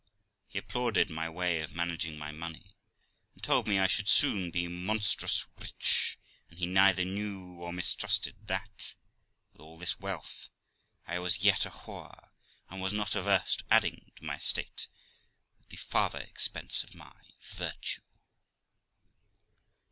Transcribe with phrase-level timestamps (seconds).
[0.47, 2.71] He applauded my way of managing my money,
[3.35, 6.17] and told me I should soon be monstrous rich;
[6.49, 8.95] but he neither knew or mistrusted that,
[9.53, 10.49] with all this wealth,
[11.05, 12.29] I was yet a whore,
[12.67, 14.87] and was not averse to adding to my estate
[15.59, 17.13] at the farttier expense of my
[17.53, 18.01] virtue.